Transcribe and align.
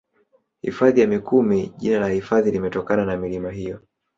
Hifadhi 0.61 1.01
ya 1.01 1.07
Mikumi 1.07 1.73
jina 1.77 1.99
la 1.99 2.09
hifadhi 2.09 2.51
limetokana 2.51 3.05
na 3.05 3.17
milima 3.17 3.51
hiyo 3.51 3.81